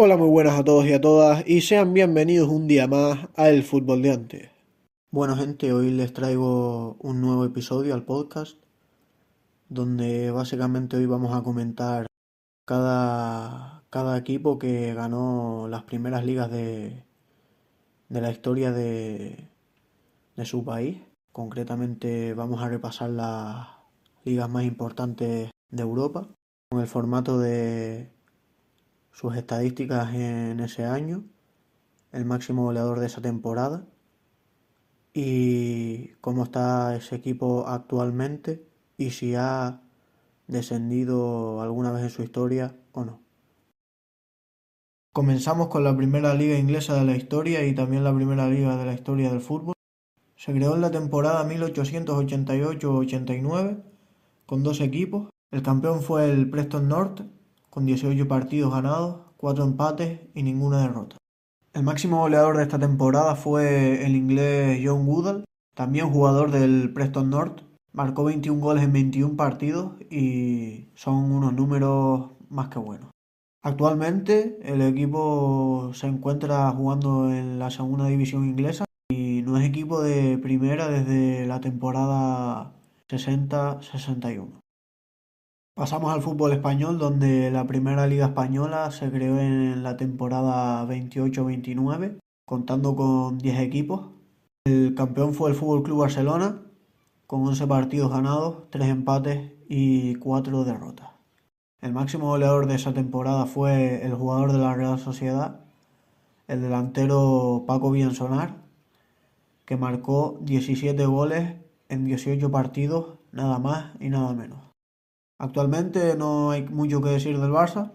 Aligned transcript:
Hola, 0.00 0.16
muy 0.16 0.28
buenas 0.28 0.56
a 0.56 0.62
todos 0.62 0.86
y 0.86 0.92
a 0.92 1.00
todas 1.00 1.42
y 1.44 1.60
sean 1.60 1.92
bienvenidos 1.92 2.48
un 2.48 2.68
día 2.68 2.86
más 2.86 3.30
a 3.34 3.48
El 3.48 3.64
Fútbol 3.64 4.00
de 4.00 4.12
antes. 4.12 4.50
Bueno 5.10 5.34
gente, 5.34 5.72
hoy 5.72 5.90
les 5.90 6.12
traigo 6.12 6.94
un 7.00 7.20
nuevo 7.20 7.44
episodio 7.44 7.94
al 7.94 8.04
podcast 8.04 8.58
donde 9.68 10.30
básicamente 10.30 10.96
hoy 10.96 11.06
vamos 11.06 11.36
a 11.36 11.42
comentar 11.42 12.06
cada, 12.64 13.82
cada 13.90 14.16
equipo 14.16 14.56
que 14.60 14.94
ganó 14.94 15.66
las 15.68 15.82
primeras 15.82 16.24
ligas 16.24 16.48
de, 16.52 17.02
de 18.08 18.20
la 18.20 18.30
historia 18.30 18.70
de, 18.70 19.48
de 20.36 20.44
su 20.44 20.64
país. 20.64 20.98
Concretamente 21.32 22.34
vamos 22.34 22.62
a 22.62 22.68
repasar 22.68 23.10
las 23.10 23.66
ligas 24.22 24.48
más 24.48 24.62
importantes 24.62 25.50
de 25.70 25.82
Europa 25.82 26.28
con 26.70 26.82
el 26.82 26.86
formato 26.86 27.40
de 27.40 28.12
sus 29.18 29.36
estadísticas 29.36 30.14
en 30.14 30.60
ese 30.60 30.84
año, 30.84 31.24
el 32.12 32.24
máximo 32.24 32.62
goleador 32.62 33.00
de 33.00 33.06
esa 33.06 33.20
temporada 33.20 33.84
y 35.12 36.10
cómo 36.20 36.44
está 36.44 36.94
ese 36.94 37.16
equipo 37.16 37.66
actualmente 37.66 38.64
y 38.96 39.10
si 39.10 39.34
ha 39.34 39.82
descendido 40.46 41.60
alguna 41.60 41.90
vez 41.90 42.04
en 42.04 42.10
su 42.10 42.22
historia 42.22 42.76
o 42.92 43.04
no. 43.04 43.20
Comenzamos 45.12 45.66
con 45.66 45.82
la 45.82 45.96
primera 45.96 46.32
liga 46.34 46.56
inglesa 46.56 46.94
de 46.94 47.04
la 47.04 47.16
historia 47.16 47.66
y 47.66 47.74
también 47.74 48.04
la 48.04 48.14
primera 48.14 48.48
liga 48.48 48.76
de 48.76 48.86
la 48.86 48.94
historia 48.94 49.30
del 49.30 49.40
fútbol. 49.40 49.74
Se 50.36 50.52
creó 50.52 50.76
en 50.76 50.80
la 50.80 50.92
temporada 50.92 51.44
1888-89 51.44 53.82
con 54.46 54.62
dos 54.62 54.80
equipos. 54.80 55.28
El 55.50 55.64
campeón 55.64 56.02
fue 56.02 56.30
el 56.30 56.48
Preston 56.48 56.86
North 56.86 57.22
con 57.78 57.86
18 57.86 58.26
partidos 58.26 58.72
ganados, 58.72 59.20
4 59.36 59.62
empates 59.62 60.18
y 60.34 60.42
ninguna 60.42 60.80
derrota. 60.80 61.16
El 61.72 61.84
máximo 61.84 62.18
goleador 62.18 62.56
de 62.56 62.64
esta 62.64 62.76
temporada 62.76 63.36
fue 63.36 64.04
el 64.04 64.16
inglés 64.16 64.80
John 64.84 65.06
Woodall, 65.06 65.44
también 65.76 66.10
jugador 66.10 66.50
del 66.50 66.92
Preston 66.92 67.30
North. 67.30 67.60
Marcó 67.92 68.24
21 68.24 68.60
goles 68.60 68.82
en 68.82 68.92
21 68.92 69.36
partidos 69.36 69.92
y 70.10 70.88
son 70.96 71.30
unos 71.30 71.52
números 71.52 72.30
más 72.48 72.68
que 72.68 72.80
buenos. 72.80 73.10
Actualmente 73.62 74.58
el 74.64 74.82
equipo 74.82 75.92
se 75.94 76.08
encuentra 76.08 76.68
jugando 76.72 77.32
en 77.32 77.60
la 77.60 77.70
segunda 77.70 78.08
división 78.08 78.44
inglesa 78.44 78.86
y 79.08 79.42
no 79.42 79.56
es 79.56 79.64
equipo 79.64 80.00
de 80.02 80.36
primera 80.38 80.88
desde 80.88 81.46
la 81.46 81.60
temporada 81.60 82.72
60-61. 83.08 84.48
Pasamos 85.78 86.12
al 86.12 86.22
fútbol 86.22 86.50
español, 86.50 86.98
donde 86.98 87.52
la 87.52 87.64
primera 87.68 88.08
liga 88.08 88.26
española 88.26 88.90
se 88.90 89.12
creó 89.12 89.38
en 89.38 89.84
la 89.84 89.96
temporada 89.96 90.84
28-29, 90.88 92.18
contando 92.44 92.96
con 92.96 93.38
10 93.38 93.60
equipos. 93.60 94.08
El 94.64 94.96
campeón 94.96 95.34
fue 95.34 95.50
el 95.50 95.54
Fútbol 95.54 95.84
Club 95.84 96.00
Barcelona, 96.00 96.62
con 97.28 97.46
11 97.46 97.68
partidos 97.68 98.10
ganados, 98.10 98.68
3 98.70 98.88
empates 98.88 99.52
y 99.68 100.16
4 100.16 100.64
derrotas. 100.64 101.10
El 101.80 101.92
máximo 101.92 102.26
goleador 102.26 102.66
de 102.66 102.74
esa 102.74 102.92
temporada 102.92 103.46
fue 103.46 104.04
el 104.04 104.14
jugador 104.14 104.50
de 104.50 104.58
la 104.58 104.74
Real 104.74 104.98
Sociedad, 104.98 105.60
el 106.48 106.60
delantero 106.60 107.62
Paco 107.68 107.92
Villansonar, 107.92 108.56
que 109.64 109.76
marcó 109.76 110.40
17 110.40 111.06
goles 111.06 111.54
en 111.88 112.04
18 112.04 112.50
partidos, 112.50 113.20
nada 113.30 113.60
más 113.60 113.92
y 114.00 114.08
nada 114.08 114.34
menos. 114.34 114.67
Actualmente 115.38 116.16
no 116.16 116.50
hay 116.50 116.64
mucho 116.64 117.00
que 117.00 117.10
decir 117.10 117.38
del 117.38 117.52
Barça. 117.52 117.92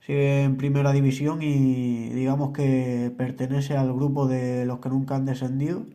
Sigue 0.00 0.44
en 0.44 0.56
primera 0.58 0.92
división 0.92 1.40
y 1.42 2.10
digamos 2.10 2.52
que 2.52 3.12
pertenece 3.16 3.76
al 3.76 3.92
grupo 3.94 4.26
de 4.26 4.66
los 4.66 4.80
que 4.80 4.90
nunca 4.90 5.16
han 5.16 5.24
descendido, 5.24 5.86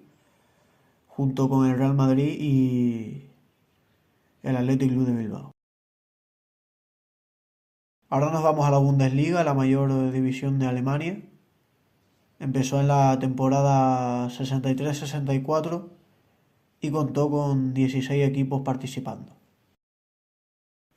junto 1.07 1.49
con 1.49 1.67
el 1.69 1.77
Real 1.77 1.93
Madrid 1.93 2.37
y 2.39 3.27
el 4.43 4.57
Athletic 4.57 4.91
de 4.91 5.13
Bilbao. 5.13 5.51
Ahora 8.09 8.31
nos 8.31 8.41
vamos 8.41 8.65
a 8.65 8.71
la 8.71 8.77
Bundesliga, 8.77 9.43
la 9.43 9.53
mayor 9.53 10.11
división 10.11 10.57
de 10.59 10.67
Alemania. 10.67 11.21
Empezó 12.39 12.79
en 12.79 12.87
la 12.87 13.19
temporada 13.19 14.29
63-64 14.29 15.89
y 16.81 16.89
contó 16.89 17.29
con 17.29 17.73
16 17.73 18.25
equipos 18.25 18.61
participando. 18.61 19.36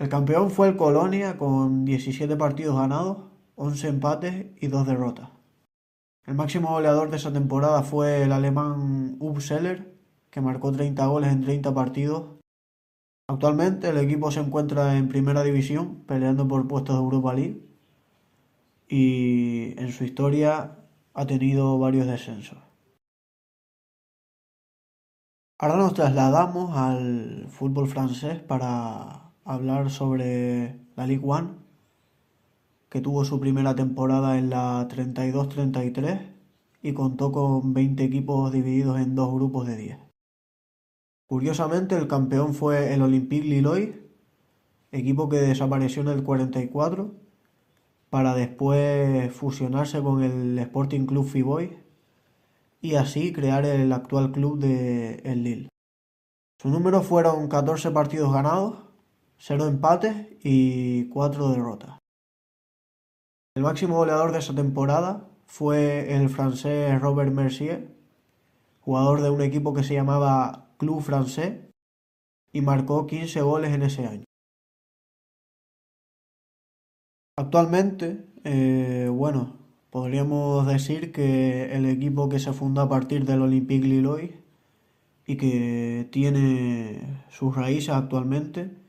El 0.00 0.08
campeón 0.08 0.50
fue 0.50 0.68
el 0.68 0.76
Colonia 0.78 1.36
con 1.36 1.84
17 1.84 2.34
partidos 2.36 2.74
ganados, 2.74 3.18
11 3.56 3.88
empates 3.88 4.46
y 4.58 4.68
2 4.68 4.86
derrotas. 4.86 5.28
El 6.24 6.36
máximo 6.36 6.70
goleador 6.70 7.10
de 7.10 7.18
esa 7.18 7.34
temporada 7.34 7.82
fue 7.82 8.22
el 8.22 8.32
alemán 8.32 9.16
Ub 9.20 9.42
Seller, 9.42 9.94
que 10.30 10.40
marcó 10.40 10.72
30 10.72 11.04
goles 11.04 11.30
en 11.30 11.42
30 11.42 11.74
partidos. 11.74 12.38
Actualmente 13.28 13.90
el 13.90 13.98
equipo 13.98 14.30
se 14.30 14.40
encuentra 14.40 14.96
en 14.96 15.08
primera 15.08 15.42
división, 15.42 15.96
peleando 16.06 16.48
por 16.48 16.66
puestos 16.66 16.96
de 16.96 17.02
Europa 17.02 17.34
League, 17.34 17.60
y 18.88 19.78
en 19.78 19.92
su 19.92 20.04
historia 20.04 20.78
ha 21.12 21.26
tenido 21.26 21.78
varios 21.78 22.06
descensos. 22.06 22.56
Ahora 25.58 25.76
nos 25.76 25.92
trasladamos 25.92 26.74
al 26.74 27.48
fútbol 27.50 27.86
francés 27.86 28.40
para 28.40 29.29
hablar 29.50 29.90
sobre 29.90 30.78
la 30.94 31.06
Ligue 31.06 31.24
1, 31.24 31.56
que 32.88 33.00
tuvo 33.00 33.24
su 33.24 33.40
primera 33.40 33.74
temporada 33.74 34.38
en 34.38 34.50
la 34.50 34.86
32-33 34.88 36.20
y 36.82 36.92
contó 36.92 37.32
con 37.32 37.74
20 37.74 38.04
equipos 38.04 38.52
divididos 38.52 39.00
en 39.00 39.14
dos 39.16 39.34
grupos 39.34 39.66
de 39.66 39.76
10. 39.76 39.98
Curiosamente, 41.26 41.96
el 41.96 42.06
campeón 42.06 42.54
fue 42.54 42.94
el 42.94 43.02
Olympique 43.02 43.46
Lillois, 43.46 43.90
equipo 44.92 45.28
que 45.28 45.36
desapareció 45.36 46.02
en 46.02 46.08
el 46.08 46.22
44 46.22 47.12
para 48.08 48.34
después 48.34 49.32
fusionarse 49.32 50.00
con 50.00 50.22
el 50.22 50.58
Sporting 50.58 51.06
Club 51.06 51.26
Fiboy 51.26 51.78
y 52.80 52.94
así 52.94 53.32
crear 53.32 53.64
el 53.66 53.92
actual 53.92 54.32
club 54.32 54.58
de 54.58 55.16
el 55.24 55.42
Lille. 55.42 55.68
Su 56.60 56.68
número 56.68 57.02
fueron 57.02 57.48
14 57.48 57.90
partidos 57.90 58.32
ganados, 58.32 58.89
0 59.42 59.68
empates 59.68 60.14
y 60.44 61.08
4 61.08 61.52
derrotas. 61.52 61.98
El 63.56 63.62
máximo 63.62 63.96
goleador 63.96 64.32
de 64.32 64.38
esa 64.38 64.54
temporada 64.54 65.30
fue 65.46 66.14
el 66.14 66.28
francés 66.28 67.00
Robert 67.00 67.32
Mercier, 67.32 67.96
jugador 68.80 69.22
de 69.22 69.30
un 69.30 69.40
equipo 69.40 69.72
que 69.72 69.82
se 69.82 69.94
llamaba 69.94 70.74
Club 70.76 71.00
Francés 71.00 71.58
y 72.52 72.60
marcó 72.60 73.06
15 73.06 73.40
goles 73.40 73.72
en 73.72 73.82
ese 73.82 74.06
año. 74.06 74.24
Actualmente, 77.38 78.26
eh, 78.44 79.08
bueno, 79.10 79.56
podríamos 79.88 80.66
decir 80.66 81.12
que 81.12 81.74
el 81.74 81.86
equipo 81.86 82.28
que 82.28 82.38
se 82.38 82.52
fundó 82.52 82.82
a 82.82 82.88
partir 82.90 83.24
del 83.24 83.40
Olympique 83.40 83.86
Lillois 83.86 84.32
y 85.26 85.36
que 85.38 86.08
tiene 86.12 87.24
sus 87.30 87.56
raíces 87.56 87.94
actualmente 87.94 88.79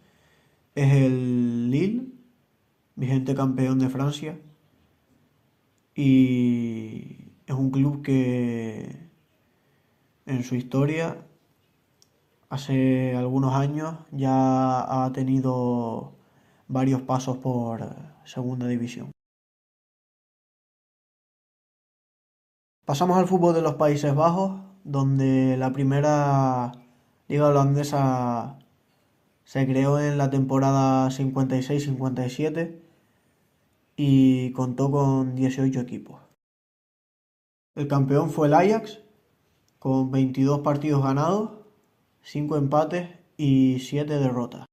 es 0.76 0.94
el 0.94 1.70
Lille, 1.70 2.08
vigente 2.96 3.36
campeón 3.36 3.80
de 3.80 3.90
Francia. 3.90 4.40
Y 5.96 7.32
es 7.46 7.56
un 7.56 7.72
club 7.72 8.02
que 8.02 9.10
en 10.26 10.44
su 10.44 10.56
historia, 10.56 11.26
hace 12.50 13.16
algunos 13.16 13.54
años, 13.54 13.96
ya 14.12 15.06
ha 15.06 15.12
tenido 15.12 16.14
varios 16.68 17.02
pasos 17.02 17.38
por 17.38 17.86
segunda 18.24 18.68
división. 18.68 19.12
Pasamos 22.86 23.18
al 23.18 23.28
fútbol 23.28 23.54
de 23.54 23.62
los 23.62 23.76
Países 23.76 24.16
Bajos, 24.16 24.62
donde 24.84 25.56
la 25.58 25.72
primera 25.72 26.72
liga 27.28 27.48
holandesa 27.48 28.58
se 29.52 29.68
creó 29.68 30.00
en 30.00 30.18
la 30.18 30.30
temporada 30.30 31.10
56-57 31.10 32.80
y 33.98 34.54
contó 34.54 34.90
con 34.90 35.36
18 35.36 35.78
equipos. 35.82 36.22
El 37.76 37.90
campeón 37.90 38.30
fue 38.30 38.48
el 38.48 38.54
Ajax 38.54 39.02
con 39.78 40.10
22 40.10 40.60
partidos 40.60 41.04
ganados, 41.04 41.52
5 42.22 42.56
empates 42.56 43.10
y 43.36 43.80
7 43.80 44.20
derrotas. 44.20 44.68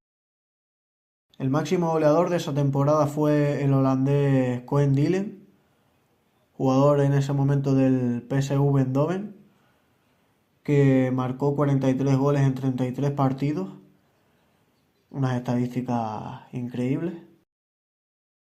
El 1.38 1.50
máximo 1.50 1.90
goleador 1.90 2.30
de 2.30 2.36
esa 2.36 2.54
temporada 2.54 3.08
fue 3.08 3.64
el 3.64 3.72
holandés 3.72 4.60
Cohen 4.60 4.94
Dillen, 4.94 5.44
jugador 6.52 7.00
en 7.00 7.14
ese 7.14 7.32
momento 7.32 7.74
del 7.74 8.24
PSV 8.30 8.78
Eindhoven, 8.78 9.34
que 10.62 11.10
marcó 11.12 11.56
43 11.56 12.16
goles 12.16 12.42
en 12.42 12.54
33 12.54 13.10
partidos 13.10 13.70
unas 15.10 15.36
estadísticas 15.36 16.42
increíbles. 16.52 17.14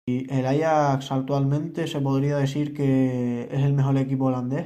el 0.08 0.46
Ajax 0.46 1.12
actualmente 1.12 1.88
se 1.88 2.02
podría 2.02 2.38
decir 2.38 2.74
que 2.74 3.48
es 3.52 3.62
el 3.64 3.74
mejor 3.74 3.98
equipo 3.98 4.26
holandés, 4.26 4.66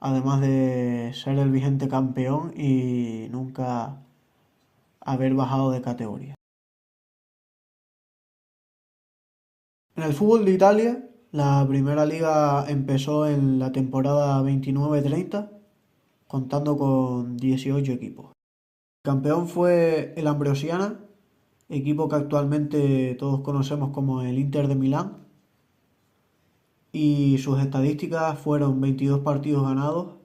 además 0.00 0.40
de 0.40 1.12
ser 1.14 1.38
el 1.38 1.50
vigente 1.50 1.88
campeón 1.88 2.52
y 2.56 3.28
nunca 3.30 4.02
haber 5.00 5.34
bajado 5.34 5.70
de 5.72 5.82
categoría. 5.82 6.34
En 9.96 10.04
el 10.04 10.12
fútbol 10.12 10.44
de 10.44 10.52
Italia, 10.52 11.08
la 11.32 11.66
primera 11.68 12.06
liga 12.06 12.64
empezó 12.68 13.26
en 13.26 13.58
la 13.58 13.72
temporada 13.72 14.40
29-30, 14.42 15.50
contando 16.28 16.78
con 16.78 17.36
18 17.36 17.92
equipos. 17.92 18.37
Campeón 19.02 19.48
fue 19.48 20.12
el 20.16 20.26
Ambrosiana, 20.26 21.00
equipo 21.68 22.08
que 22.08 22.16
actualmente 22.16 23.14
todos 23.14 23.40
conocemos 23.40 23.90
como 23.90 24.22
el 24.22 24.38
Inter 24.38 24.68
de 24.68 24.74
Milán. 24.74 25.26
Y 26.92 27.38
sus 27.38 27.60
estadísticas 27.60 28.38
fueron 28.38 28.80
22 28.80 29.20
partidos 29.20 29.62
ganados, 29.62 30.16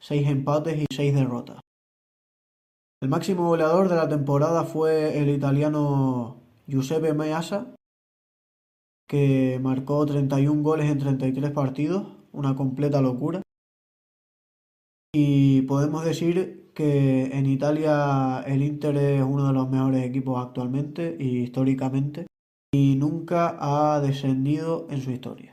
6 0.00 0.28
empates 0.28 0.82
y 0.82 0.86
6 0.94 1.14
derrotas. 1.14 1.60
El 3.00 3.08
máximo 3.08 3.48
goleador 3.48 3.88
de 3.88 3.96
la 3.96 4.08
temporada 4.08 4.64
fue 4.64 5.18
el 5.18 5.28
italiano 5.28 6.36
Giuseppe 6.66 7.14
Meazza, 7.14 7.74
que 9.08 9.58
marcó 9.62 10.06
31 10.06 10.62
goles 10.62 10.90
en 10.90 10.98
33 10.98 11.50
partidos, 11.50 12.16
una 12.32 12.56
completa 12.56 13.00
locura. 13.00 13.42
Y 15.14 15.62
podemos 15.62 16.04
decir 16.04 16.61
que 16.74 17.24
en 17.26 17.46
Italia 17.46 18.42
el 18.46 18.62
Inter 18.62 18.96
es 18.96 19.22
uno 19.22 19.46
de 19.46 19.52
los 19.52 19.68
mejores 19.68 20.04
equipos 20.04 20.44
actualmente 20.44 21.16
y 21.18 21.40
históricamente 21.40 22.26
y 22.74 22.96
nunca 22.96 23.56
ha 23.60 24.00
descendido 24.00 24.86
en 24.90 25.02
su 25.02 25.10
historia. 25.10 25.52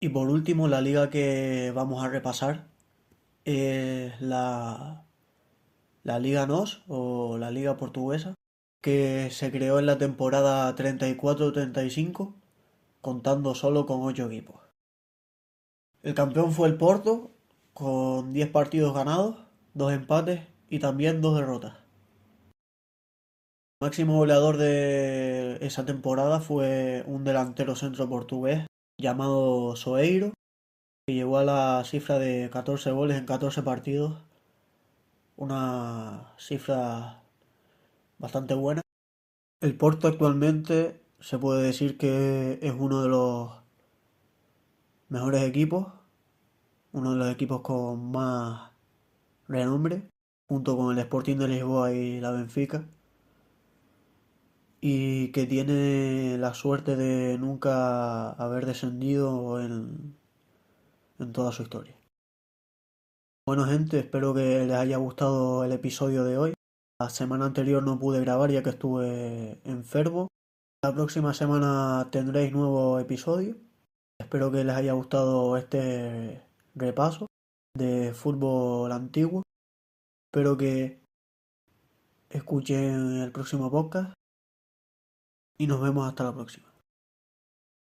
Y 0.00 0.10
por 0.10 0.28
último, 0.28 0.68
la 0.68 0.80
liga 0.80 1.10
que 1.10 1.72
vamos 1.74 2.04
a 2.04 2.08
repasar 2.08 2.68
es 3.44 4.20
la, 4.20 5.06
la 6.04 6.18
Liga 6.18 6.46
NOS 6.46 6.84
o 6.86 7.38
la 7.38 7.50
Liga 7.50 7.76
Portuguesa, 7.76 8.34
que 8.82 9.30
se 9.30 9.50
creó 9.50 9.78
en 9.78 9.86
la 9.86 9.98
temporada 9.98 10.74
34-35, 10.76 12.34
contando 13.00 13.54
solo 13.54 13.86
con 13.86 14.02
8 14.02 14.26
equipos. 14.26 14.60
El 16.02 16.14
campeón 16.14 16.52
fue 16.52 16.68
el 16.68 16.76
Porto, 16.76 17.32
con 17.78 18.32
10 18.32 18.50
partidos 18.50 18.92
ganados, 18.92 19.36
2 19.74 19.92
empates 19.92 20.40
y 20.68 20.80
también 20.80 21.20
2 21.20 21.36
derrotas. 21.38 21.74
El 23.80 23.86
máximo 23.86 24.16
goleador 24.16 24.56
de 24.56 25.64
esa 25.64 25.86
temporada 25.86 26.40
fue 26.40 27.04
un 27.06 27.22
delantero 27.22 27.76
centro 27.76 28.08
portugués 28.08 28.66
llamado 29.00 29.76
Soeiro, 29.76 30.32
que 31.06 31.14
llegó 31.14 31.38
a 31.38 31.44
la 31.44 31.84
cifra 31.84 32.18
de 32.18 32.50
14 32.50 32.90
goles 32.90 33.16
en 33.16 33.26
14 33.26 33.62
partidos, 33.62 34.24
una 35.36 36.34
cifra 36.36 37.22
bastante 38.18 38.54
buena. 38.54 38.82
El 39.60 39.76
Porto 39.76 40.08
actualmente 40.08 41.00
se 41.20 41.38
puede 41.38 41.62
decir 41.62 41.96
que 41.96 42.58
es 42.60 42.74
uno 42.76 43.02
de 43.02 43.08
los 43.08 43.52
mejores 45.08 45.44
equipos 45.44 45.97
uno 46.98 47.12
de 47.12 47.16
los 47.16 47.32
equipos 47.32 47.60
con 47.62 48.10
más 48.10 48.72
renombre, 49.46 50.10
junto 50.48 50.76
con 50.76 50.92
el 50.92 50.98
Sporting 50.98 51.36
de 51.36 51.48
Lisboa 51.48 51.92
y 51.92 52.20
la 52.20 52.32
Benfica, 52.32 52.84
y 54.80 55.32
que 55.32 55.46
tiene 55.46 56.36
la 56.38 56.54
suerte 56.54 56.96
de 56.96 57.38
nunca 57.38 58.30
haber 58.32 58.66
descendido 58.66 59.60
en, 59.60 60.16
en 61.18 61.32
toda 61.32 61.52
su 61.52 61.62
historia. 61.62 61.94
Bueno 63.46 63.64
gente, 63.64 64.00
espero 64.00 64.34
que 64.34 64.66
les 64.66 64.76
haya 64.76 64.98
gustado 64.98 65.64
el 65.64 65.72
episodio 65.72 66.24
de 66.24 66.36
hoy. 66.36 66.54
La 67.00 67.08
semana 67.10 67.46
anterior 67.46 67.82
no 67.82 67.98
pude 67.98 68.20
grabar 68.20 68.50
ya 68.50 68.62
que 68.62 68.70
estuve 68.70 69.60
enfermo. 69.64 70.28
La 70.84 70.92
próxima 70.92 71.32
semana 71.32 72.08
tendréis 72.10 72.52
nuevo 72.52 72.98
episodio. 72.98 73.56
Espero 74.20 74.50
que 74.50 74.64
les 74.64 74.76
haya 74.76 74.92
gustado 74.92 75.56
este 75.56 76.47
repaso 76.78 77.26
de 77.76 78.12
fútbol 78.14 78.92
antiguo. 78.92 79.42
Espero 80.30 80.56
que 80.56 81.00
escuchen 82.30 83.20
el 83.22 83.32
próximo 83.32 83.70
podcast 83.70 84.12
y 85.58 85.66
nos 85.66 85.80
vemos 85.80 86.06
hasta 86.08 86.24
la 86.24 86.34
próxima. 86.34 86.67